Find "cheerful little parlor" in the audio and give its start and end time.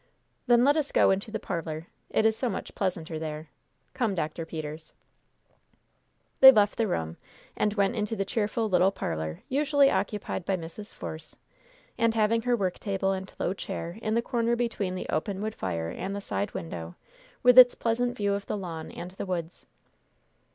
8.25-9.43